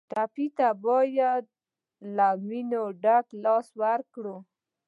ټپي 0.11 0.47
ته 0.57 0.67
باید 0.85 1.43
له 2.15 2.27
مینې 2.47 2.83
ډک 3.03 3.25
لاس 3.43 3.67
ورکړو. 3.81 4.37